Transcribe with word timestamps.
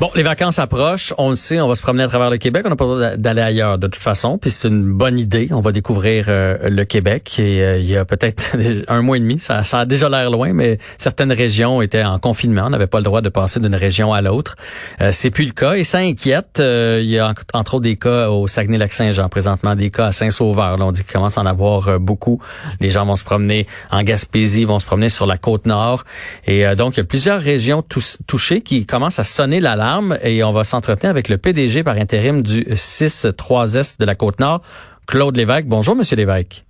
Bon, 0.00 0.12
les 0.14 0.22
vacances 0.22 0.60
approchent, 0.60 1.12
on 1.18 1.30
le 1.30 1.34
sait, 1.34 1.60
on 1.60 1.66
va 1.66 1.74
se 1.74 1.82
promener 1.82 2.04
à 2.04 2.06
travers 2.06 2.30
le 2.30 2.38
Québec, 2.38 2.62
on 2.64 2.70
n'a 2.70 2.76
pas 2.76 2.86
besoin 2.86 3.16
d'aller 3.16 3.42
ailleurs 3.42 3.78
de 3.78 3.88
toute 3.88 4.00
façon, 4.00 4.38
puis 4.38 4.48
c'est 4.48 4.68
une 4.68 4.92
bonne 4.92 5.18
idée, 5.18 5.48
on 5.50 5.60
va 5.60 5.72
découvrir 5.72 6.26
euh, 6.28 6.68
le 6.70 6.84
Québec 6.84 7.36
et 7.40 7.64
euh, 7.64 7.78
il 7.78 7.86
y 7.86 7.96
a 7.96 8.04
peut-être 8.04 8.56
un 8.86 9.02
mois 9.02 9.16
et 9.16 9.20
demi, 9.20 9.40
ça, 9.40 9.64
ça 9.64 9.80
a 9.80 9.86
déjà 9.86 10.08
l'air 10.08 10.30
loin, 10.30 10.52
mais 10.52 10.78
certaines 10.98 11.32
régions 11.32 11.82
étaient 11.82 12.04
en 12.04 12.20
confinement, 12.20 12.66
on 12.66 12.70
n'avait 12.70 12.86
pas 12.86 12.98
le 12.98 13.04
droit 13.04 13.22
de 13.22 13.28
passer 13.28 13.58
d'une 13.58 13.74
région 13.74 14.12
à 14.12 14.20
l'autre. 14.20 14.54
Euh, 15.00 15.10
c'est 15.10 15.30
plus 15.30 15.46
le 15.46 15.50
cas 15.50 15.72
et 15.72 15.82
ça 15.82 15.98
inquiète. 15.98 16.60
il 16.60 17.10
y 17.10 17.18
a 17.18 17.34
entre 17.52 17.74
autres 17.74 17.82
des 17.82 17.96
cas 17.96 18.30
au 18.30 18.46
Saguenay-Lac-Saint-Jean 18.46 19.28
présentement, 19.28 19.74
des 19.74 19.90
cas 19.90 20.06
à 20.06 20.12
Saint-Sauveur, 20.12 20.76
là, 20.76 20.84
on 20.84 20.92
dit 20.92 21.02
qu'il 21.02 21.12
commence 21.12 21.38
à 21.38 21.40
en 21.40 21.46
avoir 21.46 21.98
beaucoup. 21.98 22.40
Les 22.78 22.90
gens 22.90 23.04
vont 23.04 23.16
se 23.16 23.24
promener 23.24 23.66
en 23.90 24.04
Gaspésie, 24.04 24.64
vont 24.64 24.78
se 24.78 24.86
promener 24.86 25.08
sur 25.08 25.26
la 25.26 25.38
côte 25.38 25.66
nord 25.66 26.04
et 26.46 26.64
donc 26.76 26.96
il 26.96 26.98
y 26.98 27.02
a 27.02 27.04
plusieurs 27.04 27.40
régions 27.40 27.82
touchées 28.28 28.60
qui 28.60 28.86
commencent 28.86 29.18
à 29.18 29.24
sonner 29.24 29.58
l'alarme 29.58 29.87
et 30.22 30.44
on 30.44 30.50
va 30.50 30.64
s'entretenir 30.64 31.10
avec 31.10 31.28
le 31.28 31.38
PDG 31.38 31.82
par 31.82 31.96
intérim 31.96 32.42
du 32.42 32.62
6-3S 32.64 33.98
de 33.98 34.04
la 34.04 34.14
Côte-Nord, 34.14 34.60
Claude 35.06 35.36
Lévesque. 35.36 35.66
Bonjour, 35.66 35.96
Monsieur 35.96 36.16
Lévesque. 36.16 36.64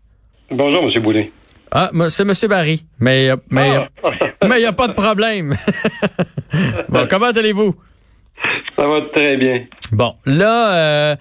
Bonjour, 0.51 0.83
Monsieur 0.85 1.01
Boulet. 1.01 1.33
Ah, 1.71 1.91
c'est 2.09 2.25
Monsieur 2.25 2.49
Barry, 2.49 2.85
mais 3.01 3.31
mais 3.51 3.77
ah. 3.77 3.89
mais 4.49 4.57
il 4.57 4.61
n'y 4.61 4.67
a 4.67 4.73
pas 4.73 4.89
de 4.89 4.95
problème. 4.95 5.55
bon, 6.89 7.07
comment 7.11 7.27
allez-vous? 7.27 7.75
Ça 8.79 8.87
va 8.87 9.01
très 9.13 9.37
bien. 9.37 9.65
Bon, 9.93 10.15
là, 10.25 10.73
euh, 10.73 10.79
euh, 10.79 11.17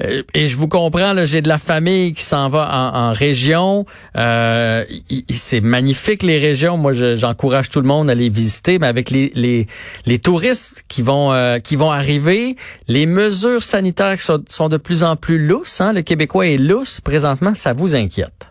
et 0.00 0.46
je 0.46 0.56
vous 0.56 0.68
comprends, 0.68 1.14
j'ai 1.24 1.42
de 1.42 1.48
la 1.48 1.58
famille 1.58 2.14
qui 2.14 2.22
s'en 2.22 2.48
va 2.48 2.68
en, 2.94 3.12
région. 3.12 3.86
Euh, 4.16 4.84
c'est 5.28 5.60
magnifique 5.60 6.22
les 6.22 6.38
régions. 6.38 6.76
Moi, 6.76 6.92
j'encourage 6.92 7.70
tout 7.70 7.80
le 7.80 7.86
monde 7.86 8.10
à 8.10 8.14
les 8.14 8.28
visiter, 8.28 8.78
mais 8.78 8.86
avec 8.86 9.10
les, 9.10 9.30
les, 9.34 9.66
les 10.06 10.18
touristes 10.18 10.84
qui 10.88 11.02
vont 11.02 11.32
euh, 11.32 11.58
qui 11.58 11.76
vont 11.76 11.90
arriver, 11.90 12.56
les 12.88 13.06
mesures 13.06 13.62
sanitaires 13.62 14.20
sont, 14.20 14.68
de 14.68 14.76
plus 14.76 15.04
en 15.04 15.16
plus 15.16 15.38
lousses. 15.38 15.80
Hein? 15.80 15.92
Le 15.92 16.02
Québécois 16.02 16.46
est 16.46 16.56
lousse 16.56 17.00
présentement. 17.00 17.54
Ça 17.54 17.72
vous 17.72 17.94
inquiète? 17.94 18.48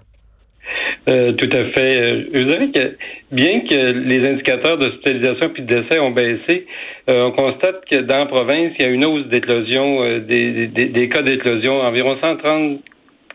Euh, 1.09 1.34
tout 1.34 1.50
à 1.52 1.64
fait. 1.72 1.97
Euh, 1.97 2.23
je 2.34 2.72
que 2.72 2.95
bien 3.32 3.62
que 3.62 3.92
les 3.92 4.28
indicateurs 4.28 4.78
d'hospitalisation 4.78 5.50
puis 5.50 5.64
de 5.64 5.76
décès 5.76 6.00
ont 6.00 6.12
baissé, 6.12 6.68
euh, 7.10 7.28
on 7.28 7.32
constate 7.32 7.86
que 7.90 7.98
dans 7.98 8.20
la 8.20 8.26
province, 8.26 8.74
il 8.80 8.86
y 8.86 8.88
a 8.88 8.92
une 8.92 9.06
hausse 9.06 9.28
d'éclosion, 9.28 10.20
des, 10.20 10.68
des, 10.68 10.86
des, 10.86 11.10
cas 11.10 11.22
d'éclosion, 11.22 11.82
environ 11.82 12.18
130 12.22 12.82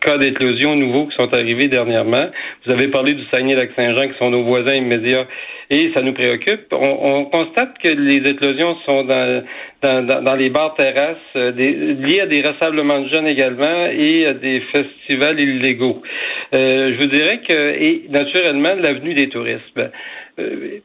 cas 0.01 0.19
d'éclosion 0.19 0.77
nouveaux 0.77 1.07
qui 1.07 1.17
sont 1.17 1.33
arrivés 1.33 1.69
dernièrement. 1.69 2.27
Vous 2.65 2.73
avez 2.73 2.89
parlé 2.89 3.13
du 3.13 3.25
Saguenay-Lac-Saint-Jean 3.33 4.09
qui 4.09 4.19
sont 4.19 4.31
nos 4.31 4.45
voisins 4.45 4.75
immédiats 4.75 5.27
et 5.71 5.91
ça 5.95 6.03
nous 6.03 6.13
préoccupe. 6.13 6.73
On, 6.73 7.25
constate 7.27 7.79
que 7.83 7.89
les 7.89 8.31
éclosions 8.31 8.77
sont 8.87 9.05
dans, 9.05 9.43
dans, 9.83 10.23
dans, 10.23 10.35
les 10.37 10.51
bars 10.51 10.75
terrasses, 10.77 11.17
euh, 11.35 11.51
liées 11.51 12.21
à 12.21 12.27
des 12.27 12.41
rassemblements 12.41 13.01
de 13.01 13.09
jeunes 13.09 13.27
également 13.27 13.87
et 13.87 14.27
à 14.27 14.35
des 14.35 14.63
festivals 14.73 15.41
illégaux. 15.41 16.03
Euh, 16.55 16.89
je 16.89 16.95
vous 16.95 17.07
dirais 17.07 17.41
que, 17.47 17.53
et 17.53 18.05
naturellement, 18.11 18.75
l'avenue 18.77 19.15
des 19.15 19.29
touristes. 19.29 19.81
Euh, 20.39 20.81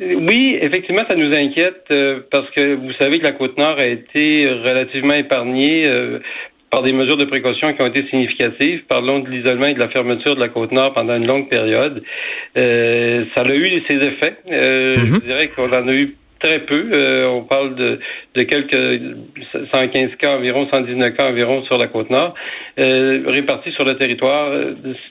oui, 0.00 0.58
effectivement, 0.60 1.02
ça 1.08 1.16
nous 1.16 1.32
inquiète 1.34 1.92
parce 2.30 2.48
que 2.50 2.74
vous 2.74 2.92
savez 3.00 3.18
que 3.18 3.24
la 3.24 3.32
Côte-Nord 3.32 3.78
a 3.78 3.86
été 3.86 4.48
relativement 4.48 5.14
épargnée 5.14 5.84
par 6.72 6.82
des 6.82 6.94
mesures 6.94 7.18
de 7.18 7.26
précaution 7.26 7.74
qui 7.74 7.82
ont 7.82 7.86
été 7.86 8.08
significatives. 8.08 8.82
Parlons 8.88 9.18
de 9.18 9.28
l'isolement 9.28 9.66
et 9.66 9.74
de 9.74 9.78
la 9.78 9.90
fermeture 9.90 10.34
de 10.34 10.40
la 10.40 10.48
Côte-Nord 10.48 10.94
pendant 10.94 11.14
une 11.14 11.26
longue 11.26 11.48
période. 11.50 12.02
Euh, 12.56 13.26
ça 13.36 13.42
a 13.42 13.54
eu 13.54 13.82
ses 13.86 13.96
effets. 13.96 14.36
Euh, 14.50 14.96
Je 14.96 15.02
mm-hmm. 15.02 15.22
dirais 15.22 15.48
qu'on 15.48 15.68
en 15.68 15.86
a 15.86 15.94
eu 15.94 16.16
très 16.40 16.60
peu. 16.60 16.90
Euh, 16.96 17.26
on 17.26 17.42
parle 17.42 17.74
de, 17.74 18.00
de 18.34 18.42
quelques 18.42 19.16
115 19.70 20.16
cas 20.18 20.38
environ, 20.38 20.66
119 20.72 21.14
cas 21.14 21.28
environ 21.28 21.62
sur 21.64 21.76
la 21.76 21.88
côte 21.88 22.08
nord, 22.08 22.34
euh, 22.80 23.22
répartis 23.28 23.72
sur 23.72 23.84
le 23.84 23.96
territoire. 23.98 24.50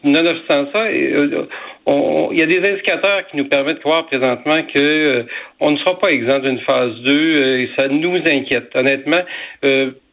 Nonobstant 0.03 0.65
ça, 0.73 0.91
il 0.91 2.37
y 2.37 2.41
a 2.41 2.45
des 2.47 2.69
indicateurs 2.69 3.27
qui 3.29 3.37
nous 3.37 3.45
permettent 3.45 3.77
de 3.77 3.83
voir 3.83 4.07
présentement 4.07 4.57
que 4.73 5.25
on 5.59 5.71
ne 5.71 5.77
sera 5.77 5.97
pas 5.99 6.09
exempt 6.09 6.39
d'une 6.39 6.59
phase 6.61 6.95
2 7.05 7.59
et 7.59 7.69
ça 7.77 7.87
nous 7.87 8.17
inquiète. 8.17 8.71
Honnêtement, 8.75 9.21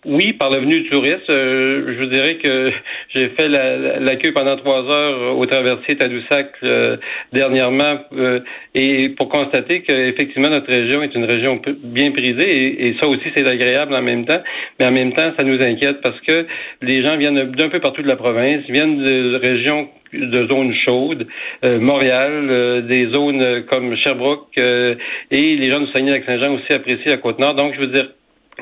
oui, 0.09 0.33
par 0.33 0.51
le 0.51 0.61
venu 0.61 0.81
du 0.81 0.89
touriste, 0.89 1.29
euh, 1.29 1.85
je 1.87 1.99
vous 2.03 2.11
dirais 2.11 2.37
que 2.37 2.71
j'ai 3.15 3.29
fait 3.29 3.47
la, 3.47 4.01
la, 4.01 4.17
queue 4.17 4.33
pendant 4.33 4.57
trois 4.57 4.83
heures 4.91 5.37
au 5.37 5.45
traversier 5.45 5.97
Tadoussac 5.97 6.51
euh, 6.63 6.97
dernièrement 7.33 7.99
euh, 8.17 8.41
et 8.75 9.11
pour 9.11 9.29
constater 9.29 9.83
qu'effectivement 9.83 10.49
notre 10.49 10.73
région 10.73 11.03
est 11.03 11.15
une 11.15 11.27
région 11.27 11.61
bien 11.85 12.11
prisée 12.13 12.89
et, 12.89 12.97
ça 12.99 13.07
aussi 13.07 13.25
c'est 13.37 13.47
agréable 13.47 13.95
en 13.95 14.03
même 14.03 14.25
temps, 14.25 14.41
mais 14.81 14.87
en 14.87 14.93
même 14.93 15.13
temps 15.13 15.31
ça 15.39 15.45
nous 15.45 15.61
inquiète 15.61 16.01
parce 16.03 16.19
que 16.21 16.47
les 16.81 17.03
gens 17.03 17.17
viennent 17.19 17.53
d'un 17.53 17.69
peu 17.69 17.81
partout 17.81 18.03
de 18.03 18.09
la 18.09 18.17
province, 18.17 18.63
viennent 18.69 19.05
de 19.05 19.37
régions 19.37 19.89
de 20.15 20.49
zones 20.51 20.75
chaudes, 20.87 21.27
Montréal, 21.63 22.87
des 22.89 23.11
zones 23.13 23.65
comme 23.71 23.95
Sherbrooke 23.97 24.57
et 24.57 24.97
les 25.31 25.71
gens 25.71 25.81
du 25.81 25.93
Saguenay-Lac-Saint-Jean 25.93 26.55
aussi 26.55 26.73
apprécient 26.73 27.13
la 27.13 27.19
Côte-Nord. 27.19 27.55
Donc 27.55 27.75
je 27.75 27.81
veux 27.81 27.93
dire 27.93 28.09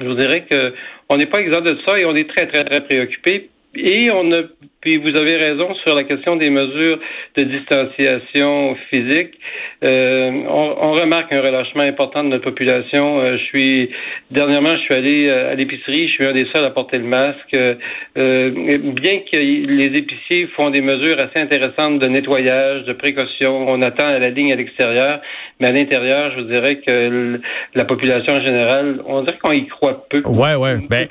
je 0.00 0.06
vous 0.06 0.14
dirais 0.14 0.44
que 0.50 0.74
on 1.08 1.16
n'est 1.16 1.26
pas 1.26 1.40
exempt 1.40 1.62
de 1.62 1.78
ça 1.86 1.98
et 1.98 2.04
on 2.04 2.14
est 2.14 2.28
très, 2.28 2.46
très, 2.46 2.64
très 2.64 2.84
préoccupé. 2.84 3.50
Et 3.74 4.10
on 4.10 4.32
a, 4.32 4.42
puis 4.86 4.98
vous 4.98 5.16
avez 5.16 5.34
raison 5.36 5.74
sur 5.84 5.97
la 5.97 6.04
question 6.04 6.36
des 6.36 6.48
mesures 6.48 7.00
de 7.36 7.42
distanciation 7.42 8.76
physique. 8.88 9.34
Euh, 9.82 10.30
on, 10.48 10.92
remarque 10.92 11.32
un 11.32 11.41
relâchement 11.41 11.82
important 11.82 12.22
de 12.22 12.28
notre 12.28 12.44
population. 12.44 13.19
Euh, 13.19 13.36
je 13.36 13.44
suis 13.47 13.91
dernièrement, 14.30 14.76
je 14.76 14.82
suis 14.82 14.94
allé 14.94 15.26
euh, 15.26 15.50
à 15.50 15.54
l'épicerie. 15.54 16.06
Je 16.08 16.12
suis 16.12 16.24
un 16.24 16.32
des 16.32 16.47
seuls 16.54 16.64
à 16.64 16.70
porter 16.70 16.98
le 16.98 17.04
masque. 17.04 17.50
bien 17.52 19.19
que 19.30 19.36
les 19.36 19.86
épiciers 19.86 20.47
font 20.54 20.70
des 20.70 20.82
mesures 20.82 21.16
assez 21.18 21.41
intéressantes 21.41 21.98
de 21.98 22.06
nettoyage, 22.06 22.84
de 22.84 22.92
précaution, 22.92 23.68
on 23.68 23.82
attend 23.82 24.06
à 24.06 24.20
la 24.20 24.28
ligne 24.28 24.53
à 24.53 24.56
l'extérieur, 24.56 25.20
mais 25.58 25.66
à 25.66 25.72
l'intérieur, 25.72 26.30
je 26.36 26.42
vous 26.42 26.48
dirais 26.48 26.76
que 26.76 27.41
la 27.74 27.84
population 27.84 28.34
en 28.34 28.44
général, 28.44 29.00
on 29.06 29.22
dirait 29.22 29.38
qu'on 29.42 29.53
y 29.53 29.66
croit 29.66 30.06
peu. 30.08 30.22
Ouais, 30.24 30.54
ouais. 30.54 30.78
Ben, 30.88 31.08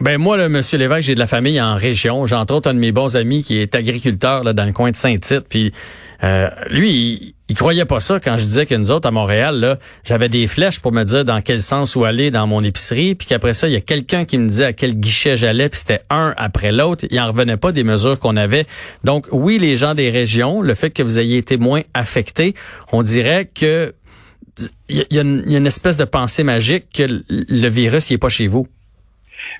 ben 0.00 0.18
moi, 0.18 0.36
là, 0.36 0.50
Monsieur 0.50 0.78
Lévesque, 0.78 1.06
j'ai 1.06 1.14
de 1.14 1.18
la 1.18 1.26
famille 1.26 1.60
en 1.60 1.74
région. 1.76 2.26
J'ai 2.26 2.36
entre 2.36 2.54
autres 2.54 2.70
un 2.70 2.74
de 2.74 2.78
mes 2.78 2.92
bons 2.92 3.05
amis 3.14 3.44
qui 3.44 3.58
est 3.58 3.74
agriculteur 3.74 4.42
là, 4.42 4.52
dans 4.52 4.64
le 4.64 4.72
coin 4.72 4.90
de 4.90 4.96
Saint-Tite. 4.96 5.44
Puis 5.48 5.72
euh, 6.24 6.48
lui, 6.70 7.34
il, 7.48 7.54
croyait 7.54 7.84
pas 7.84 8.00
ça 8.00 8.18
quand 8.20 8.36
je 8.36 8.44
disais 8.44 8.66
que 8.66 8.74
nous 8.74 8.90
autres 8.90 9.06
à 9.06 9.10
Montréal, 9.10 9.78
j'avais 10.04 10.28
des 10.28 10.48
flèches 10.48 10.80
pour 10.80 10.92
me 10.92 11.04
dire 11.04 11.24
dans 11.24 11.40
quel 11.42 11.60
sens 11.60 11.94
où 11.94 12.04
aller 12.04 12.30
dans 12.30 12.46
mon 12.46 12.64
épicerie, 12.64 13.14
puis 13.14 13.26
qu'après 13.26 13.52
ça, 13.52 13.68
il 13.68 13.74
y 13.74 13.76
a 13.76 13.80
quelqu'un 13.80 14.24
qui 14.24 14.38
me 14.38 14.48
disait 14.48 14.64
à 14.64 14.72
quel 14.72 14.94
guichet 14.98 15.36
j'allais, 15.36 15.68
puis 15.68 15.80
c'était 15.80 16.00
un 16.10 16.34
après 16.36 16.72
l'autre. 16.72 17.06
Il 17.10 17.20
en 17.20 17.26
revenait 17.26 17.56
pas 17.56 17.72
des 17.72 17.84
mesures 17.84 18.18
qu'on 18.18 18.36
avait. 18.36 18.66
Donc 19.04 19.28
oui, 19.30 19.58
les 19.58 19.76
gens 19.76 19.94
des 19.94 20.10
régions, 20.10 20.62
le 20.62 20.74
fait 20.74 20.90
que 20.90 21.02
vous 21.02 21.18
ayez 21.18 21.38
été 21.38 21.58
moins 21.58 21.82
affectés, 21.94 22.54
on 22.92 23.02
dirait 23.02 23.48
que 23.54 23.94
il 24.88 25.04
y, 25.10 25.18
a 25.18 25.20
une 25.20 25.66
espèce 25.66 25.98
de 25.98 26.04
pensée 26.04 26.42
magique 26.42 26.86
que 26.94 27.22
le 27.28 27.68
virus, 27.68 28.08
il 28.08 28.14
est 28.14 28.18
pas 28.18 28.30
chez 28.30 28.46
vous. 28.46 28.66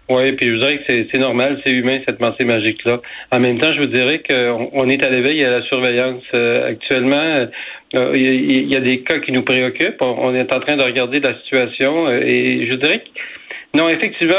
Oui, 0.08 0.32
puis 0.32 0.46
je 0.46 0.52
vous 0.52 0.58
dirais 0.58 0.78
que 0.78 1.06
c'est 1.10 1.18
normal, 1.18 1.60
c'est 1.64 1.72
humain 1.72 2.00
cette 2.06 2.18
pensée 2.18 2.44
magique-là. 2.44 3.00
En 3.32 3.40
même 3.40 3.58
temps, 3.58 3.72
je 3.74 3.80
vous 3.80 3.92
dirais 3.92 4.22
qu'on 4.28 4.70
on 4.72 4.88
est 4.88 5.04
à 5.04 5.10
l'éveil 5.10 5.40
et 5.40 5.44
à 5.44 5.50
la 5.50 5.62
surveillance. 5.62 6.22
Euh, 6.32 6.68
actuellement, 6.68 7.36
euh, 7.94 8.12
il 8.14 8.72
y, 8.72 8.76
a 8.76 8.80
des 8.80 9.00
cas 9.00 9.18
qui 9.18 9.32
nous 9.32 9.42
préoccupent. 9.42 10.00
On, 10.00 10.34
est 10.34 10.52
en 10.52 10.60
train 10.60 10.76
de 10.76 10.82
regarder 10.82 11.20
la 11.20 11.34
situation 11.40 12.06
euh, 12.06 12.20
et 12.24 12.66
je 12.68 12.74
dirais 12.74 13.00
que 13.00 13.20
non, 13.76 13.88
effectivement, 13.90 14.34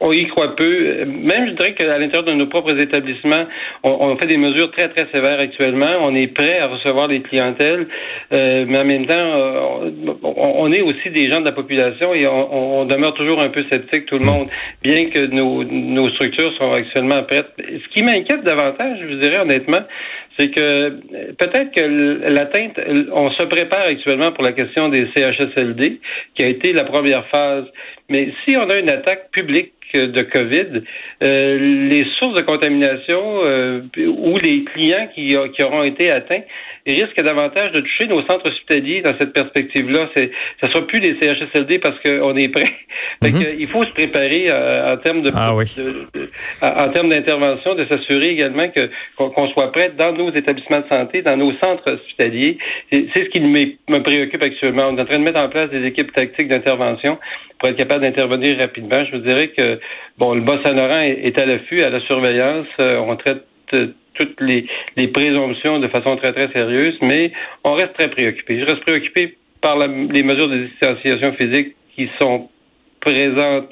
on, 0.00 0.12
y 0.12 0.26
croit 0.28 0.54
peu. 0.56 1.04
Même, 1.06 1.48
je 1.48 1.52
dirais 1.52 1.74
qu'à 1.74 1.98
l'intérieur 1.98 2.24
de 2.24 2.32
nos 2.32 2.46
propres 2.46 2.78
établissements, 2.78 3.46
on, 3.82 4.16
fait 4.16 4.26
des 4.26 4.36
mesures 4.36 4.70
très, 4.72 4.88
très 4.88 5.06
sévères 5.10 5.40
actuellement. 5.40 5.90
On 6.00 6.14
est 6.14 6.32
prêt 6.34 6.58
à 6.58 6.66
recevoir 6.68 7.08
des 7.08 7.20
clientèles, 7.20 7.86
mais 8.30 8.78
en 8.78 8.84
même 8.84 9.06
temps, 9.06 9.80
on, 10.22 10.72
est 10.72 10.82
aussi 10.82 11.10
des 11.10 11.30
gens 11.30 11.40
de 11.40 11.46
la 11.46 11.52
population 11.52 12.12
et 12.14 12.26
on, 12.26 12.84
demeure 12.84 13.14
toujours 13.14 13.42
un 13.42 13.48
peu 13.48 13.64
sceptique, 13.70 14.06
tout 14.06 14.18
le 14.18 14.26
monde, 14.26 14.46
bien 14.82 15.08
que 15.08 15.26
nos, 15.26 15.64
nos 15.64 16.10
structures 16.10 16.52
sont 16.58 16.72
actuellement 16.72 17.22
prêtes. 17.22 17.48
Ce 17.58 17.88
qui 17.94 18.02
m'inquiète 18.02 18.44
davantage, 18.44 18.98
je 19.00 19.06
vous 19.06 19.20
dirais 19.20 19.38
honnêtement, 19.38 19.80
c'est 20.38 20.50
que 20.50 20.90
peut-être 21.38 21.72
que 21.74 22.28
l'atteinte, 22.28 22.78
on 23.12 23.30
se 23.30 23.44
prépare 23.44 23.86
actuellement 23.86 24.32
pour 24.32 24.44
la 24.44 24.52
question 24.52 24.88
des 24.88 25.06
CHSLD, 25.14 26.00
qui 26.34 26.42
a 26.42 26.48
été 26.48 26.72
la 26.72 26.84
première 26.84 27.26
phase. 27.28 27.66
Mais 28.08 28.32
si 28.44 28.56
on 28.56 28.68
a 28.68 28.78
une 28.78 28.90
attaque 28.90 29.30
publique 29.30 29.72
de 29.94 30.22
COVID, 30.22 30.82
euh, 31.22 31.88
les 31.88 32.04
sources 32.18 32.34
de 32.34 32.42
contamination 32.42 33.44
euh, 33.44 33.80
ou 33.96 34.36
les 34.38 34.64
clients 34.64 35.08
qui, 35.14 35.36
qui 35.54 35.62
auront 35.62 35.84
été 35.84 36.10
atteints 36.10 36.42
risquent 36.86 37.22
davantage 37.22 37.72
de 37.72 37.80
toucher 37.80 38.06
nos 38.06 38.20
centres 38.22 38.50
hospitaliers 38.50 39.02
dans 39.02 39.16
cette 39.18 39.32
perspective-là. 39.32 40.10
C'est, 40.14 40.30
ça 40.60 40.70
sera 40.70 40.86
plus 40.86 41.00
les 41.00 41.16
CHSLD 41.20 41.78
parce 41.78 41.98
qu'on 42.00 42.36
est 42.36 42.48
prêt. 42.48 42.72
Mm-hmm. 43.22 43.54
il 43.58 43.68
faut 43.68 43.82
se 43.82 43.90
préparer 43.90 44.46
euh, 44.48 44.92
en 44.92 44.96
termes 44.98 45.22
de, 45.22 45.30
ah 45.34 45.54
en 45.54 46.88
termes 46.90 47.08
d'intervention, 47.08 47.74
de 47.74 47.86
s'assurer 47.86 48.30
également 48.30 48.68
que 48.68 48.90
qu'on, 49.16 49.48
soit 49.50 49.72
prêt 49.72 49.92
dans 49.96 50.12
nos 50.12 50.30
établissements 50.30 50.80
de 50.80 50.88
santé, 50.90 51.22
dans 51.22 51.36
nos 51.36 51.52
centres 51.62 51.90
hospitaliers. 51.90 52.58
C'est, 52.92 53.06
ce 53.14 53.28
qui 53.30 53.40
me 53.40 53.98
préoccupe 54.02 54.42
actuellement. 54.42 54.88
On 54.88 54.98
est 54.98 55.00
en 55.00 55.04
train 55.04 55.18
de 55.18 55.24
mettre 55.24 55.38
en 55.38 55.48
place 55.48 55.70
des 55.70 55.86
équipes 55.86 56.12
tactiques 56.12 56.48
d'intervention 56.48 57.18
pour 57.58 57.68
être 57.68 57.76
capable 57.76 58.04
d'intervenir 58.04 58.58
rapidement. 58.58 59.04
Je 59.04 59.16
vous 59.16 59.22
dirais 59.22 59.48
que 59.48 59.78
bon, 60.18 60.34
le 60.34 60.42
Bas-Saint-Laurent 60.42 61.00
est, 61.00 61.38
à 61.38 61.46
l'affût, 61.46 61.82
à 61.82 61.90
la 61.90 62.00
surveillance. 62.00 62.66
Euh, 62.80 62.98
on 62.98 63.16
traite 63.16 63.44
toutes 64.14 64.40
les, 64.40 64.66
les 64.96 65.08
présomptions 65.08 65.80
de 65.80 65.88
façon 65.88 66.16
très, 66.16 66.32
très 66.32 66.50
sérieuse, 66.52 66.96
mais 67.02 67.32
on 67.64 67.74
reste 67.74 67.94
très 67.94 68.08
préoccupé. 68.08 68.60
Je 68.60 68.64
reste 68.64 68.82
préoccupé 68.82 69.36
par 69.60 69.76
les 69.78 70.22
mesures 70.22 70.48
de 70.48 70.66
distanciation 70.66 71.32
physique 71.32 71.74
qui 71.94 72.08
sont 72.20 72.48
présentes 73.00 73.68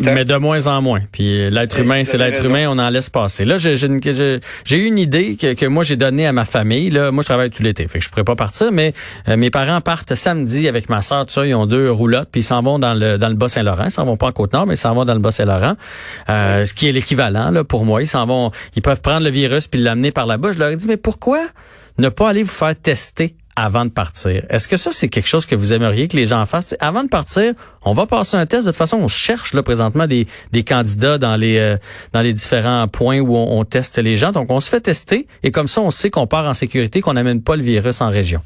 mais 0.00 0.24
de 0.24 0.36
moins 0.36 0.66
en 0.66 0.80
moins. 0.82 1.00
Puis 1.10 1.50
l'être 1.50 1.80
humain, 1.80 2.04
c'est 2.04 2.18
l'être 2.18 2.44
humain, 2.44 2.66
on 2.68 2.78
en 2.78 2.88
laisse 2.90 3.10
passer. 3.10 3.44
Là, 3.44 3.58
j'ai 3.58 3.74
eu 3.74 4.84
une 4.84 4.98
idée 4.98 5.36
que, 5.36 5.54
que 5.54 5.66
moi 5.66 5.84
j'ai 5.84 5.96
donnée 5.96 6.26
à 6.26 6.32
ma 6.32 6.44
famille. 6.44 6.90
Là, 6.90 7.10
moi 7.10 7.22
je 7.22 7.26
travaille 7.26 7.50
tout 7.50 7.62
l'été, 7.62 7.88
fait 7.88 7.98
que 7.98 8.04
je 8.04 8.10
pourrais 8.10 8.24
pas 8.24 8.36
partir, 8.36 8.70
mais 8.72 8.92
euh, 9.28 9.36
mes 9.36 9.50
parents 9.50 9.80
partent 9.80 10.14
samedi 10.14 10.68
avec 10.68 10.88
ma 10.88 11.02
soeur, 11.02 11.26
tout 11.26 11.32
ça, 11.32 11.46
ils 11.46 11.54
ont 11.54 11.66
deux 11.66 11.90
roulottes, 11.90 12.28
puis 12.30 12.40
ils 12.40 12.44
s'en 12.44 12.62
vont 12.62 12.78
dans 12.78 12.94
le 12.94 13.18
dans 13.18 13.28
le 13.28 13.34
Bas-Saint-Laurent. 13.34 13.86
Ils 13.86 13.90
s'en 13.90 14.04
vont 14.04 14.16
pas 14.16 14.26
en 14.26 14.32
Côte-Nord, 14.32 14.66
mais 14.66 14.74
ils 14.74 14.78
s'en 14.78 14.94
vont 14.94 15.04
dans 15.04 15.14
le 15.14 15.20
Bas-Saint-Laurent, 15.20 15.74
euh, 16.28 16.64
ce 16.64 16.74
qui 16.74 16.88
est 16.88 16.92
l'équivalent 16.92 17.50
là 17.50 17.64
pour 17.64 17.84
moi. 17.84 18.02
Ils 18.02 18.06
s'en 18.06 18.26
vont, 18.26 18.50
ils 18.76 18.82
peuvent 18.82 19.00
prendre 19.00 19.24
le 19.24 19.30
virus 19.30 19.66
puis 19.66 19.80
l'amener 19.80 20.12
par 20.12 20.26
là-bas. 20.26 20.52
Je 20.52 20.58
leur 20.58 20.68
ai 20.68 20.76
dit 20.76 20.86
mais 20.86 20.96
pourquoi 20.96 21.40
ne 21.98 22.08
pas 22.08 22.28
aller 22.28 22.42
vous 22.42 22.50
faire 22.50 22.74
tester? 22.76 23.34
Avant 23.56 23.84
de 23.84 23.90
partir. 23.90 24.44
Est-ce 24.48 24.68
que 24.68 24.76
ça, 24.76 24.90
c'est 24.92 25.08
quelque 25.08 25.28
chose 25.28 25.46
que 25.46 25.54
vous 25.54 25.72
aimeriez 25.72 26.08
que 26.08 26.16
les 26.16 26.26
gens 26.26 26.44
fassent? 26.44 26.74
avant 26.80 27.04
de 27.04 27.08
partir, 27.08 27.54
on 27.82 27.92
va 27.92 28.06
passer 28.06 28.36
un 28.36 28.46
test. 28.46 28.66
De 28.66 28.70
toute 28.70 28.76
façon, 28.76 28.98
on 28.98 29.08
cherche 29.08 29.54
là 29.54 29.62
présentement 29.62 30.06
des, 30.06 30.26
des 30.52 30.64
candidats 30.64 31.18
dans 31.18 31.36
les 31.36 31.58
euh, 31.58 31.76
dans 32.12 32.20
les 32.20 32.32
différents 32.32 32.88
points 32.88 33.20
où 33.20 33.36
on, 33.36 33.58
on, 33.60 33.64
teste 33.64 33.98
les 33.98 34.16
gens. 34.16 34.32
Donc, 34.32 34.50
on 34.50 34.60
se 34.60 34.68
fait 34.68 34.80
tester 34.80 35.26
et 35.42 35.50
comme 35.50 35.68
ça, 35.68 35.80
on 35.80 35.90
sait 35.90 36.10
qu'on 36.10 36.26
part 36.26 36.46
en 36.46 36.54
sécurité, 36.54 37.00
qu'on 37.00 37.14
n'amène 37.14 37.42
pas 37.42 37.56
le 37.56 37.62
virus 37.62 38.00
en 38.00 38.08
région. 38.08 38.40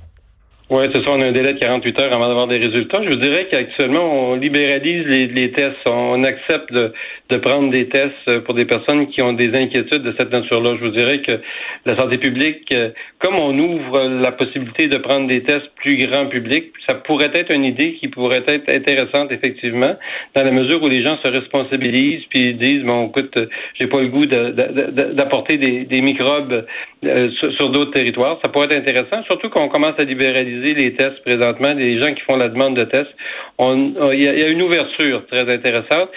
Oui, 0.71 0.85
c'est 0.93 1.03
ça. 1.03 1.13
On 1.13 1.21
a 1.23 1.27
un 1.29 1.33
délai 1.33 1.55
de 1.55 1.61
48 1.61 1.99
heures 1.99 2.13
avant 2.13 2.29
d'avoir 2.29 2.47
des 2.47 2.59
résultats. 2.59 3.01
Je 3.03 3.09
vous 3.09 3.17
dirais 3.17 3.49
qu'actuellement, 3.51 4.33
on 4.33 4.35
libéralise 4.35 5.07
les, 5.07 5.27
les, 5.27 5.51
tests. 5.51 5.77
On 5.87 6.23
accepte 6.25 6.71
de, 6.71 6.93
de 7.31 7.37
prendre 7.39 7.71
des 7.71 7.89
tests 7.89 8.41
pour 8.41 8.53
des 8.53 8.67
personnes 8.67 9.07
qui 9.09 9.23
ont 9.23 9.33
des 9.33 9.49
inquiétudes 9.59 10.03
de 10.03 10.15
cette 10.19 10.31
nature-là. 10.31 10.77
Je 10.79 10.85
vous 10.85 10.91
dirais 10.91 11.23
que 11.23 11.41
la 11.87 11.97
santé 11.97 12.19
publique, 12.19 12.71
comme 13.19 13.37
on 13.37 13.59
ouvre 13.59 13.99
la 14.21 14.31
possibilité 14.33 14.89
de 14.89 14.99
prendre 14.99 15.27
des 15.27 15.43
tests 15.43 15.71
plus 15.77 15.97
grand 16.07 16.27
public, 16.27 16.67
ça 16.87 16.97
pourrait 16.97 17.31
être 17.33 17.51
une 17.51 17.65
idée 17.65 17.95
qui 17.95 18.09
pourrait 18.09 18.45
être 18.47 18.69
intéressante, 18.71 19.33
effectivement, 19.33 19.97
dans 20.35 20.43
la 20.43 20.51
mesure 20.51 20.83
où 20.83 20.89
les 20.89 21.03
gens 21.03 21.17
se 21.25 21.31
responsabilisent 21.31 22.27
puis 22.29 22.53
disent, 22.55 22.83
bon, 22.83 23.09
écoute, 23.09 23.39
j'ai 23.81 23.87
pas 23.87 24.03
le 24.03 24.09
goût 24.09 24.27
d'apporter 24.27 25.57
des, 25.57 25.85
des, 25.85 26.03
microbes 26.03 26.67
euh, 27.05 27.31
sur, 27.39 27.53
sur 27.55 27.71
d'autres 27.71 27.93
territoires. 27.93 28.39
Ça 28.45 28.51
pourrait 28.51 28.67
être 28.67 28.77
intéressant, 28.77 29.23
surtout 29.25 29.49
qu'on 29.49 29.69
commence 29.69 29.99
à 29.99 30.05
libéraliser 30.05 30.58
les 30.59 30.95
tests 30.95 31.23
présentement, 31.25 31.73
les 31.75 32.01
gens 32.01 32.13
qui 32.13 32.23
font 32.23 32.37
la 32.37 32.49
demande 32.49 32.77
de 32.77 32.85
tests. 32.85 33.15
Il 33.61 34.23
y, 34.23 34.45
a 34.45 34.49
une 34.49 34.63
ouverture 34.63 35.27
très 35.31 35.53
intéressante. 35.53 36.11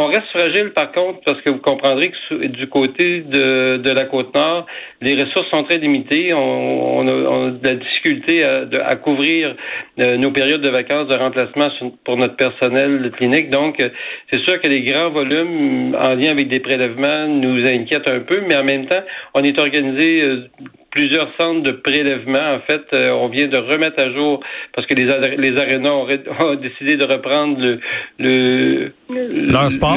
On 0.00 0.06
reste 0.06 0.28
fragile, 0.32 0.70
par 0.70 0.92
contre, 0.92 1.18
parce 1.24 1.40
que 1.40 1.50
vous 1.50 1.58
comprendrez 1.58 2.12
que 2.12 2.46
du 2.46 2.68
côté 2.68 3.22
de, 3.22 3.78
de 3.78 3.90
la 3.90 4.04
Côte-Nord, 4.04 4.64
les 5.00 5.14
ressources 5.14 5.50
sont 5.50 5.64
très 5.64 5.78
limitées. 5.78 6.32
On, 6.32 7.00
a, 7.00 7.50
de 7.50 7.66
la 7.66 7.74
difficulté 7.74 8.44
à, 8.44 8.94
couvrir 8.94 9.56
euh, 9.98 10.16
nos 10.16 10.30
périodes 10.30 10.60
de 10.60 10.68
vacances 10.68 11.08
de 11.08 11.16
remplacement 11.16 11.68
pour 12.04 12.16
notre 12.16 12.36
personnel 12.36 13.10
clinique. 13.16 13.50
Donc, 13.50 13.82
euh, 13.82 13.88
c'est 14.30 14.40
sûr 14.44 14.60
que 14.60 14.68
les 14.68 14.82
grands 14.82 15.10
volumes 15.10 15.96
en 15.98 16.14
lien 16.14 16.30
avec 16.30 16.46
des 16.46 16.60
prélèvements 16.60 17.26
nous 17.26 17.66
inquiètent 17.66 18.08
un 18.08 18.20
peu, 18.20 18.42
mais 18.46 18.56
en 18.56 18.64
même 18.64 18.86
temps, 18.86 19.02
on 19.34 19.42
est 19.42 19.58
organisé 19.58 20.22
euh, 20.22 20.48
plusieurs 20.90 21.28
centres 21.38 21.62
de 21.62 21.72
prélèvement. 21.72 22.54
En 22.54 22.60
fait, 22.60 22.82
euh, 22.92 23.10
on 23.10 23.28
vient 23.28 23.46
de 23.46 23.58
remettre 23.58 24.00
à 24.00 24.12
jour 24.12 24.40
parce 24.74 24.86
que 24.86 24.94
les, 24.94 25.04
les 25.36 25.56
arénas 25.56 25.90
ont, 26.40 26.54
décidé 26.56 26.96
de 26.96 27.04
reprendre 27.04 27.58
le, 27.60 27.80
le 28.18 28.92
leur 29.08 29.70
sport, 29.70 29.96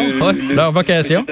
leur 0.53 0.71
vocation. 0.71 1.25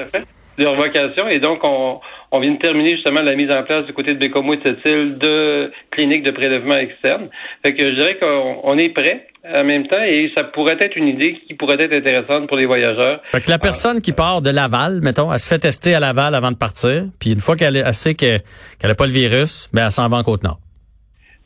Leur 0.57 0.75
vocation. 0.75 1.27
Et 1.29 1.39
donc, 1.39 1.59
on, 1.63 1.99
on 2.31 2.39
vient 2.39 2.51
de 2.51 2.59
terminer 2.59 2.95
justement 2.95 3.21
la 3.21 3.35
mise 3.35 3.51
en 3.51 3.63
place 3.63 3.85
du 3.85 3.93
côté 3.93 4.13
de 4.13 4.19
Bécomo 4.19 4.53
et 4.53 4.57
de 4.57 4.63
cette 4.63 4.85
île 4.85 5.17
de 5.17 5.71
cliniques 5.91 6.23
de 6.23 6.31
prélèvement 6.31 6.75
externe. 6.75 7.29
Fait 7.65 7.73
que 7.73 7.87
je 7.87 7.95
dirais 7.95 8.17
qu'on 8.19 8.77
est 8.77 8.89
prêt 8.89 9.27
en 9.45 9.63
même 9.63 9.87
temps 9.87 10.01
et 10.01 10.31
ça 10.35 10.43
pourrait 10.43 10.77
être 10.79 10.95
une 10.95 11.07
idée 11.07 11.39
qui 11.47 11.53
pourrait 11.55 11.77
être 11.79 11.93
intéressante 11.93 12.47
pour 12.47 12.57
les 12.57 12.65
voyageurs. 12.65 13.21
Fait 13.31 13.41
que 13.41 13.49
la 13.49 13.59
personne 13.59 14.01
qui 14.01 14.11
part 14.11 14.41
de 14.41 14.49
Laval, 14.49 14.99
mettons, 15.01 15.31
elle 15.31 15.39
se 15.39 15.49
fait 15.49 15.59
tester 15.59 15.95
à 15.95 15.99
Laval 15.99 16.35
avant 16.35 16.51
de 16.51 16.57
partir, 16.57 17.05
puis 17.19 17.31
une 17.31 17.39
fois 17.39 17.55
qu'elle 17.55 17.93
sait 17.93 18.13
qu'elle 18.13 18.41
n'a 18.83 18.95
pas 18.95 19.07
le 19.07 19.13
virus, 19.13 19.69
ben 19.73 19.85
elle 19.85 19.91
s'en 19.91 20.07
va 20.09 20.17
en 20.17 20.23
Côte-Nord 20.23 20.59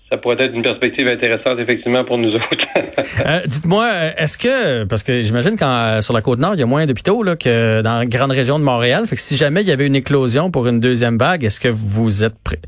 ça 0.10 0.18
pourrait 0.18 0.38
être 0.40 0.54
une 0.54 0.62
perspective 0.62 1.08
intéressante 1.08 1.60
effectivement 1.60 2.04
pour 2.04 2.18
nous 2.18 2.34
autres. 2.34 2.68
Euh, 3.26 3.42
dites-moi, 3.46 3.90
est-ce 4.18 4.38
que 4.38 4.84
parce 4.84 5.04
que 5.04 5.22
j'imagine 5.22 5.56
quand 5.58 5.70
euh, 5.70 6.02
sur 6.02 6.14
la 6.14 6.22
côte 6.22 6.40
nord 6.40 6.54
il 6.56 6.60
y 6.60 6.64
a 6.64 6.66
moins 6.66 6.86
d'hôpitaux 6.86 7.24
là 7.24 7.36
que 7.36 7.82
dans 7.82 8.00
la 8.00 8.06
grande 8.06 8.32
région 8.32 8.60
de 8.60 8.64
Montréal, 8.64 9.06
fait 9.08 9.16
que 9.16 9.22
si 9.22 9.36
jamais 9.36 9.62
il 9.62 9.68
y 9.68 9.72
avait 9.72 9.88
une 9.88 9.96
éclosion 9.96 10.52
pour 10.52 10.68
une 10.68 10.80
deuxième 10.80 11.18
vague, 11.18 11.44
est-ce 11.44 11.60
que 11.60 11.70
vous 11.70 12.24
êtes 12.24 12.36
prêt, 12.44 12.60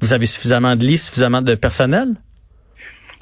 vous 0.00 0.12
avez 0.12 0.26
suffisamment 0.26 0.76
de 0.76 0.84
lits, 0.84 0.98
suffisamment 0.98 1.42
de 1.42 1.54
personnel? 1.54 2.08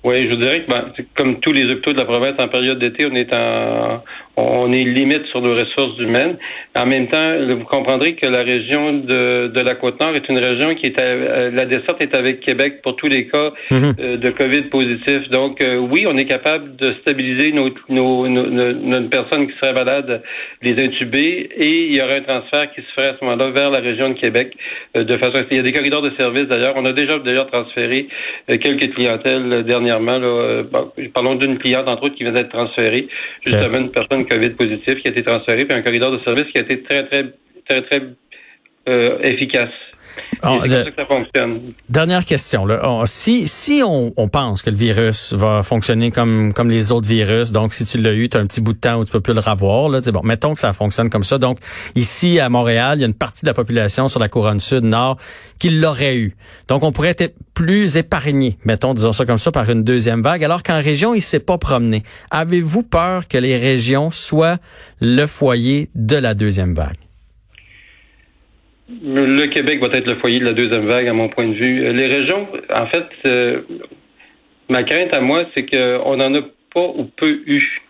Oui, 0.03 0.29
je 0.31 0.37
dirais 0.37 0.65
que 0.65 0.71
ben, 0.71 0.93
comme 1.15 1.41
tous 1.41 1.53
les 1.53 1.65
hôpitaux 1.65 1.93
de 1.93 1.99
la 1.99 2.05
province 2.05 2.35
en 2.39 2.49
période 2.49 2.79
d'été, 2.79 3.07
on 3.11 3.15
est 3.15 3.35
en 3.35 4.03
on 4.41 4.73
est 4.73 4.85
limite 4.85 5.27
sur 5.27 5.41
nos 5.41 5.53
ressources 5.53 5.99
humaines. 5.99 6.37
En 6.77 6.87
même 6.87 7.09
temps, 7.09 7.37
vous 7.59 7.65
comprendrez 7.65 8.15
que 8.15 8.27
la 8.27 8.43
région 8.43 8.93
de, 8.93 9.49
de 9.49 9.61
la 9.61 9.75
Côte-Nord 9.75 10.15
est 10.15 10.29
une 10.29 10.39
région 10.39 10.75
qui 10.75 10.87
est 10.87 11.01
à, 11.01 11.51
la 11.51 11.67
desserte 11.67 12.01
est 12.01 12.15
avec 12.15 12.41
Québec 12.41 12.81
pour 12.83 12.97
tous 12.97 13.09
les 13.09 13.27
cas 13.27 13.53
mhm. 13.71 13.95
euh, 13.99 14.17
de 14.17 14.31
COVID 14.31 14.63
positif. 14.63 15.29
Donc 15.31 15.63
euh, 15.63 15.77
oui, 15.77 16.07
on 16.07 16.17
est 16.17 16.27
capable 16.27 16.77
de 16.77 16.95
stabiliser 17.01 17.53
nos, 17.53 17.71
nos, 17.89 18.29
nos, 18.29 19.09
personnes 19.09 19.49
qui 19.49 19.55
seraient 19.61 19.73
malades, 19.73 20.23
les 20.63 20.73
intuber, 20.73 21.51
et 21.57 21.87
il 21.89 21.97
y 21.97 22.03
aura 22.03 22.15
un 22.15 22.23
transfert 22.23 22.71
qui 22.73 22.83
se 22.83 22.93
ferait 22.95 23.11
à 23.11 23.17
ce 23.19 23.25
moment-là 23.25 23.51
vers 23.51 23.71
la 23.71 23.81
région 23.81 24.11
de 24.11 24.15
Québec 24.15 24.57
euh, 24.97 25.05
de 25.05 25.17
façon. 25.17 25.45
Il 25.51 25.57
y 25.57 25.61
a 25.61 25.63
des 25.63 25.73
corridors 25.73 26.03
de 26.03 26.13
services 26.17 26.47
d'ailleurs. 26.49 26.75
On 26.77 26.85
a 26.85 26.93
déjà 26.93 27.19
d'ailleurs 27.19 27.49
transféré 27.49 28.09
quelques 28.47 28.95
clientèles 28.95 29.65
dernièrement. 29.65 30.19
Là, 30.19 30.63
parlons 31.15 31.35
d'une 31.35 31.59
cliente 31.59 31.89
entre 31.89 32.05
autres 32.05 32.15
qui 32.15 32.25
vient 32.25 32.33
d'être 32.33 32.51
transférée, 32.51 33.09
justement 33.45 33.79
une 33.79 33.91
personne 33.91 34.25
COVID 34.31 34.51
positif 34.51 34.95
qui 35.03 35.09
a 35.09 35.11
été 35.11 35.23
transféré, 35.23 35.65
puis 35.65 35.77
un 35.77 35.83
corridor 35.83 36.13
de 36.13 36.23
service 36.23 36.47
qui 36.53 36.59
a 36.59 36.63
été 36.63 36.83
très, 36.83 37.07
très, 37.07 37.35
très, 37.69 37.83
très 37.83 38.01
euh, 38.91 39.19
efficace. 39.23 39.71
Ça 40.43 41.07
fonctionne. 41.07 41.61
Dernière 41.89 42.25
question. 42.25 42.65
Là. 42.65 43.03
si 43.05 43.47
si 43.47 43.83
on, 43.85 44.13
on, 44.17 44.29
pense 44.29 44.63
que 44.63 44.71
le 44.71 44.77
virus 44.77 45.33
va 45.33 45.63
fonctionner 45.63 46.11
comme 46.11 46.53
comme 46.53 46.71
les 46.71 46.93
autres 46.93 47.09
virus, 47.09 47.53
donc 47.53 47.75
si 47.75 47.85
tu 47.85 47.99
l'as 47.99 48.15
eu, 48.15 48.29
tu 48.29 48.37
as 48.37 48.41
un 48.41 48.47
petit 48.47 48.61
bout 48.61 48.73
de 48.73 48.79
temps 48.79 48.97
où 48.97 49.05
tu 49.05 49.13
peux 49.13 49.21
plus 49.21 49.35
le 49.35 49.41
revoir. 49.41 49.89
Là, 49.89 50.01
bon, 50.13 50.23
mettons 50.25 50.55
que 50.55 50.61
ça 50.61 50.73
fonctionne 50.73 51.11
comme 51.11 51.25
ça. 51.25 51.39
Donc 51.39 51.59
ici 51.95 52.41
à 52.41 52.49
Montréal, 52.49 52.99
il 52.99 53.01
y 53.03 53.05
a 53.05 53.07
une 53.07 53.15
partie 53.15 53.45
de 53.45 53.51
la 53.51 53.55
population 53.55 54.09
sur 54.09 54.19
la 54.19 54.29
couronne 54.29 54.61
sud 54.61 54.85
nord 54.85 55.19
qui 55.59 55.71
l'aurait 55.71 56.17
eu. 56.17 56.35
Donc 56.69 56.83
on 56.85 56.93
pourrait 56.93 57.17
être 57.19 57.35
plus 57.55 57.99
épargné, 57.99 58.57
mettons, 58.65 58.95
disons 58.95 59.13
ça 59.13 59.27
comme 59.27 59.39
ça, 59.39 59.53
par 59.53 59.69
une 59.69 59.85
deuxième 59.85 60.23
vague, 60.23 60.43
alors 60.43 60.63
qu'en 60.63 60.81
région, 60.81 61.15
il 61.15 61.21
s'est 61.21 61.41
pas 61.41 61.59
promené. 61.59 62.03
Avez-vous 62.31 62.83
peur 62.83 63.29
que 63.29 63.37
les 63.37 63.59
régions 63.59 64.11
soient 64.11 64.57
le 65.01 65.27
foyer 65.27 65.91
de 65.95 66.17
la 66.17 66.33
deuxième 66.33 66.73
vague? 66.73 67.10
Le 69.03 69.47
Québec 69.47 69.81
va 69.81 69.89
être 69.89 70.09
le 70.09 70.17
foyer 70.17 70.41
de 70.41 70.47
la 70.47 70.53
deuxième 70.53 70.87
vague, 70.87 71.07
à 71.07 71.13
mon 71.13 71.29
point 71.29 71.47
de 71.47 71.55
vue. 71.55 71.93
Les 71.93 72.07
régions, 72.07 72.49
en 72.75 72.87
fait, 72.87 73.07
euh, 73.27 73.61
ma 74.69 74.83
crainte 74.83 75.15
à 75.15 75.21
moi, 75.21 75.45
c'est 75.55 75.65
qu'on 75.65 76.17
n'en 76.17 76.35
a 76.35 76.43
pas 76.75 76.87
ou 76.97 77.05
peu 77.17 77.41
eu. 77.47 77.83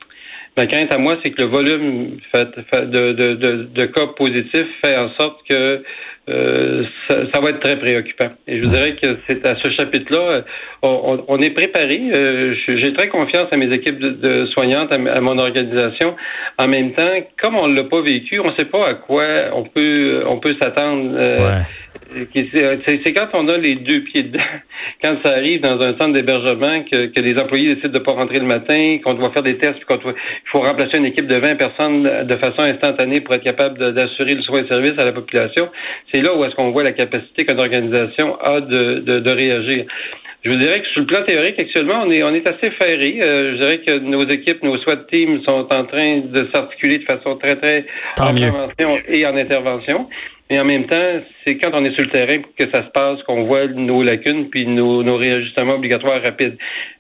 Ma 0.57 0.67
crainte 0.67 0.93
à 0.93 0.99
moi, 0.99 1.17
c'est 1.23 1.31
que 1.31 1.43
le 1.43 1.49
volume 1.49 2.19
de, 2.35 3.85
cas 3.87 4.07
positifs 4.09 4.67
fait 4.85 4.97
en 4.97 5.11
sorte 5.15 5.41
que 5.49 5.83
euh, 6.29 6.85
ça, 7.09 7.41
va 7.41 7.51
être 7.51 7.61
très 7.61 7.79
préoccupant. 7.79 8.31
Et 8.47 8.59
je 8.59 8.65
vous 8.65 8.71
dirais 8.71 8.95
que 9.03 9.19
c'est 9.29 9.49
à 9.49 9.57
ce 9.57 9.71
chapitre-là, 9.73 10.45
on, 10.83 11.39
est 11.39 11.51
préparé. 11.51 12.11
Euh, 12.15 12.55
j'ai 12.69 12.93
très 12.93 13.09
confiance 13.09 13.47
à 13.51 13.57
mes 13.57 13.73
équipes 13.73 13.99
de, 13.99 14.47
soignantes, 14.47 14.93
à, 14.93 15.21
mon 15.21 15.39
organisation. 15.39 16.15
En 16.61 16.69
même 16.69 16.93
temps, 16.93 17.11
comme 17.41 17.57
on 17.57 17.67
l'a 17.67 17.85
pas 17.85 18.03
vécu, 18.03 18.39
on 18.41 18.51
ne 18.51 18.57
sait 18.57 18.67
pas 18.67 18.89
à 18.89 18.95
quoi 18.95 19.25
on 19.55 19.65
peut 19.65 20.23
on 20.27 20.39
peut 20.39 20.55
s'attendre. 20.61 21.13
Euh, 21.17 21.61
C'est 22.87 23.13
quand 23.15 23.29
on 23.35 23.49
a 23.49 23.57
les 23.57 23.77
deux 23.77 24.01
pieds 24.01 24.25
dedans, 24.25 24.41
quand 25.03 25.17
ça 25.25 25.31
arrive 25.33 25.61
dans 25.61 25.81
un 25.81 25.97
centre 25.99 26.13
d'hébergement, 26.13 26.83
que, 26.91 27.07
que 27.07 27.21
les 27.21 27.39
employés 27.39 27.75
décident 27.75 27.93
de 27.93 27.99
pas 27.99 28.13
rentrer 28.13 28.39
le 28.39 28.47
matin, 28.47 28.99
qu'on 29.05 29.15
doit 29.15 29.31
faire 29.31 29.43
des 29.43 29.59
tests, 29.59 29.79
puis 29.87 29.99
qu'il 29.99 30.15
faut 30.53 30.61
remplacer 30.61 30.99
une 30.99 31.07
équipe 31.07 31.27
de 31.27 31.37
20 31.37 31.57
personnes 31.57 32.03
de 32.03 32.37
façon 32.37 32.61
instantanée 32.61 33.21
pour 33.21 33.35
être 33.35 33.45
capable 33.45 33.95
d'assurer 33.95 34.35
le 34.35 34.43
soin 34.43 34.65
et 34.65 34.69
service 34.69 34.95
à 34.99 35.05
la 35.05 35.13
population. 35.13 35.69
C'est 36.13 36.21
là 36.21 36.35
où 36.35 36.45
est-ce 36.45 36.55
qu'on 36.55 36.71
voit 36.73 36.83
la 36.83 36.93
capacité 36.93 37.45
qu'une 37.45 37.61
organisation 37.61 38.39
a 38.41 38.61
de, 38.61 39.01
de, 39.01 39.21
de 39.21 39.31
réagir. 39.31 39.87
Je 40.43 40.51
vous 40.51 40.57
dirais 40.57 40.81
que 40.81 40.89
sur 40.89 41.01
le 41.01 41.07
plan 41.07 41.23
théorique, 41.25 41.59
actuellement, 41.59 42.03
on 42.05 42.11
est, 42.11 42.23
on 42.23 42.35
est 42.35 42.49
assez 42.49 42.71
ferré. 42.71 43.19
Euh, 43.21 43.53
je 43.53 43.57
dirais 43.59 43.79
que 43.79 43.99
nos 43.99 44.27
équipes, 44.27 44.63
nos 44.63 44.79
SWAT 44.79 45.05
teams 45.11 45.43
sont 45.47 45.67
en 45.71 45.85
train 45.85 46.21
de 46.21 46.49
s'articuler 46.53 46.99
de 46.99 47.05
façon 47.05 47.37
très, 47.37 47.57
très 47.57 47.85
en 48.19 48.33
prévention 48.33 48.99
et 49.09 49.27
en 49.27 49.37
intervention. 49.37 50.09
Mais 50.51 50.59
en 50.59 50.65
même 50.65 50.87
temps, 50.87 51.21
c'est 51.45 51.57
quand 51.59 51.71
on 51.73 51.85
est 51.85 51.95
sur 51.95 52.05
le 52.05 52.11
terrain 52.11 52.43
que 52.59 52.65
ça 52.73 52.85
se 52.85 52.91
passe 52.91 53.23
qu'on 53.23 53.45
voit 53.45 53.67
nos 53.67 54.03
lacunes 54.03 54.49
puis 54.51 54.67
nos, 54.67 55.03
nos 55.03 55.17
réajustements 55.17 55.75
obligatoires 55.75 56.23
rapides. 56.23 56.57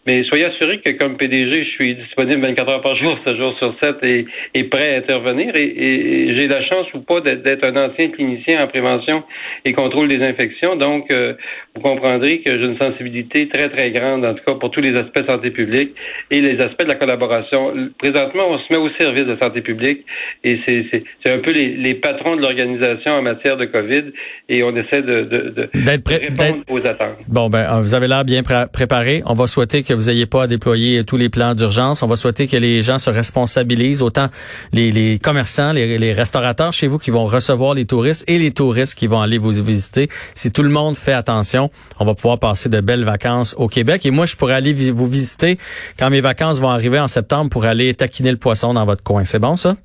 Mais 0.06 0.24
soyez 0.24 0.46
assurés 0.46 0.80
que 0.80 0.90
comme 0.92 1.18
PDG, 1.18 1.64
je 1.64 1.70
suis 1.70 1.94
disponible 1.94 2.40
24 2.40 2.74
heures 2.74 2.80
par 2.80 2.96
jour, 2.96 3.18
7 3.26 3.36
jours 3.36 3.54
sur 3.58 3.74
7 3.82 3.96
et, 4.02 4.24
et 4.54 4.64
prêt 4.64 4.94
à 4.94 4.98
intervenir. 4.98 5.54
Et, 5.54 6.34
j'ai 6.36 6.46
la 6.48 6.64
chance 6.64 6.86
ou 6.94 7.00
pas 7.00 7.20
d'être 7.20 7.64
un 7.66 7.76
ancien 7.76 8.08
clinicien 8.08 8.64
en 8.64 8.66
prévention 8.66 9.22
et 9.64 9.72
contrôle 9.72 10.08
des 10.08 10.24
infections. 10.24 10.76
Donc, 10.76 11.12
euh, 11.12 11.34
vous 11.74 11.82
comprendrez 11.82 12.40
que 12.40 12.50
j'ai 12.50 12.64
une 12.64 12.80
sensibilité 12.80 13.48
très, 13.48 13.68
très 13.68 13.90
grande, 13.90 14.24
en 14.24 14.34
tout 14.34 14.44
cas 14.44 14.54
pour 14.54 14.70
tous 14.70 14.80
les 14.80 14.96
aspects 14.96 15.20
de 15.20 15.28
santé 15.28 15.50
publique 15.50 15.94
et 16.30 16.40
les 16.40 16.58
aspects 16.62 16.82
de 16.82 16.88
la 16.88 16.94
collaboration. 16.94 17.90
Présentement, 17.98 18.48
on 18.48 18.58
se 18.58 18.72
met 18.72 18.78
au 18.78 18.88
service 18.98 19.26
de 19.26 19.36
santé 19.40 19.60
publique 19.60 20.06
et 20.44 20.58
c'est 20.66 21.32
un 21.32 21.38
peu 21.38 21.52
les, 21.52 21.76
les 21.76 21.94
patrons 21.94 22.36
de 22.36 22.40
l'organisation 22.40 23.12
en 23.12 23.22
matière 23.22 23.58
de 23.58 23.66
COVID 23.66 24.04
et 24.48 24.62
on 24.62 24.74
essaie 24.76 25.02
de, 25.02 25.22
de, 25.24 25.54
de 25.54 25.70
répondre 26.08 26.64
aux 26.68 26.78
attentes. 26.78 27.18
Bon, 27.28 27.48
ben, 27.48 27.80
vous 27.80 27.94
avez 27.94 28.08
l'air 28.08 28.24
bien 28.24 28.42
préparé. 28.42 29.22
On 29.26 29.34
va 29.34 29.46
souhaiter 29.46 29.82
que 29.82 29.94
vous 29.94 30.04
n'ayez 30.04 30.26
pas 30.26 30.44
à 30.44 30.46
déployer 30.46 31.04
tous 31.04 31.16
les 31.16 31.28
plans 31.28 31.54
d'urgence. 31.54 32.02
On 32.02 32.08
va 32.08 32.16
souhaiter 32.16 32.46
que 32.46 32.56
les 32.56 32.82
gens 32.82 32.98
se 32.98 33.10
responsabilisent, 33.10 34.02
autant 34.02 34.28
les, 34.72 34.90
les 34.92 35.18
commerçants, 35.18 35.72
les, 35.72 35.98
les, 35.98 36.12
restaurateurs 36.12 36.72
chez 36.72 36.88
vous 36.88 36.98
qui 36.98 37.10
vont 37.10 37.24
recevoir 37.24 37.74
les 37.74 37.84
touristes 37.84 38.24
et 38.28 38.38
les 38.38 38.50
touristes 38.50 38.94
qui 38.94 39.06
vont 39.06 39.20
aller 39.20 39.38
vous 39.38 39.50
visiter. 39.50 40.08
Si 40.34 40.50
tout 40.50 40.62
le 40.62 40.70
monde 40.70 40.96
fait 40.96 41.12
attention, 41.12 41.70
on 41.98 42.04
va 42.04 42.14
pouvoir 42.14 42.38
passer 42.38 42.68
de 42.68 42.80
belles 42.80 43.04
vacances 43.04 43.54
au 43.58 43.68
Québec. 43.68 44.04
Et 44.06 44.10
moi, 44.10 44.26
je 44.26 44.36
pourrais 44.36 44.54
aller 44.54 44.72
vous 44.72 45.06
visiter 45.06 45.58
quand 45.98 46.10
mes 46.10 46.20
vacances 46.20 46.60
vont 46.60 46.70
arriver 46.70 46.98
en 46.98 47.08
septembre 47.08 47.50
pour 47.50 47.64
aller 47.64 47.94
taquiner 47.94 48.30
le 48.30 48.36
poisson 48.36 48.74
dans 48.74 48.84
votre 48.84 49.02
coin. 49.02 49.24
C'est 49.24 49.38
bon, 49.38 49.56
ça? 49.56 49.76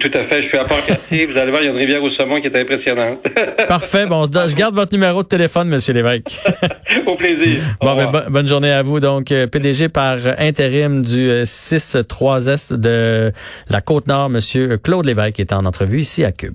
Tout 0.00 0.10
à 0.14 0.24
fait. 0.24 0.42
Je 0.42 0.48
suis 0.48 0.58
à 0.58 0.64
Port-Cartier. 0.64 1.26
Vous 1.26 1.36
allez 1.38 1.50
voir, 1.50 1.62
il 1.62 1.66
y 1.66 1.68
a 1.68 1.72
une 1.72 1.78
rivière 1.78 2.02
au 2.02 2.10
saumon 2.10 2.40
qui 2.40 2.46
est 2.46 2.58
impressionnante. 2.58 3.18
Parfait. 3.68 4.06
Bon, 4.06 4.24
je 4.24 4.54
garde 4.54 4.74
votre 4.74 4.92
numéro 4.92 5.22
de 5.22 5.28
téléphone, 5.28 5.68
Monsieur 5.68 5.92
Lévesque. 5.92 6.40
au 7.06 7.16
plaisir. 7.16 7.60
Bon, 7.80 7.94
ben, 7.94 8.26
bonne 8.28 8.46
journée 8.46 8.72
à 8.72 8.82
vous. 8.82 9.00
Donc, 9.00 9.32
euh, 9.32 9.46
PDG 9.46 9.88
par 9.88 10.18
intérim 10.38 11.02
du 11.02 11.28
6-3 11.42 12.48
euh, 12.48 12.76
de 12.76 13.32
la 13.68 13.80
Côte-Nord, 13.80 14.30
Monsieur 14.30 14.78
Claude 14.78 15.06
Lévesque 15.06 15.40
est 15.40 15.52
en 15.52 15.64
entrevue 15.66 16.00
ici 16.00 16.24
à 16.24 16.32
Cube. 16.32 16.54